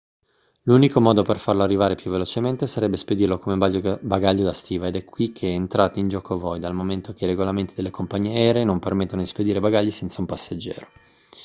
l'unico 0.63 0.99
modo 0.99 1.21
per 1.21 1.37
farlo 1.37 1.61
arrivare 1.61 1.93
più 1.93 2.09
velocemente 2.09 2.65
sarebbe 2.65 2.97
spedirlo 2.97 3.37
come 3.37 3.99
bagaglio 4.01 4.43
da 4.43 4.51
stiva 4.53 4.87
ed 4.87 4.95
è 4.95 5.05
qui 5.05 5.31
che 5.31 5.47
entrate 5.47 5.99
in 5.99 6.07
gioco 6.07 6.39
voi 6.39 6.59
dal 6.59 6.73
momento 6.73 7.13
che 7.13 7.25
i 7.25 7.27
regolamenti 7.27 7.75
delle 7.75 7.91
compagnie 7.91 8.35
aeree 8.35 8.63
non 8.63 8.79
permettono 8.79 9.21
di 9.21 9.27
spedire 9.27 9.59
bagagli 9.59 9.91
senza 9.91 10.19
un 10.19 10.25
passeggero 10.25 10.87